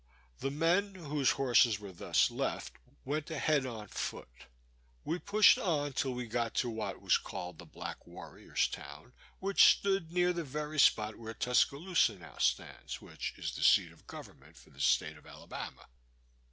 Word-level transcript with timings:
The 0.39 0.49
men, 0.49 0.95
whose 0.95 1.29
horses 1.33 1.79
were 1.79 1.91
thus 1.93 2.31
left, 2.31 2.77
went 3.05 3.29
ahead 3.29 3.67
on 3.67 3.87
foot. 3.87 4.31
We 5.05 5.19
pushed 5.19 5.59
on 5.59 5.93
till 5.93 6.13
we 6.15 6.25
got 6.25 6.55
to 6.55 6.71
what 6.71 6.99
was 7.03 7.19
called 7.19 7.59
the 7.59 7.67
Black 7.67 8.07
Warrior's 8.07 8.67
town, 8.67 9.13
which 9.37 9.77
stood 9.77 10.11
near 10.11 10.33
the 10.33 10.43
very 10.43 10.79
spot 10.79 11.17
where 11.17 11.35
Tuscaloosa 11.35 12.15
now 12.15 12.37
stands, 12.39 12.99
which 12.99 13.35
is 13.37 13.55
the 13.55 13.61
seat 13.61 13.91
of 13.91 14.07
government 14.07 14.57
for 14.57 14.71
the 14.71 14.81
state 14.81 15.17
of 15.17 15.27
Alabama. 15.27 15.85